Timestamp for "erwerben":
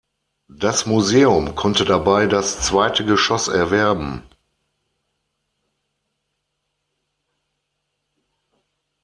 3.47-4.23